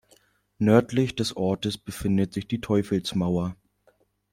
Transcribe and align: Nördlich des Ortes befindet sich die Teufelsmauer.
Nördlich 0.57 1.15
des 1.15 1.37
Ortes 1.37 1.77
befindet 1.77 2.33
sich 2.33 2.47
die 2.47 2.59
Teufelsmauer. 2.59 3.55